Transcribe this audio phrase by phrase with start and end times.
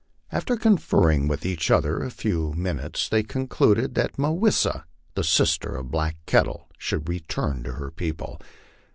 [0.31, 4.81] After conferring with each other a few minutes, they concluded that Mah wis sa,
[5.13, 8.41] the sister of Black Kettle, should return to her people.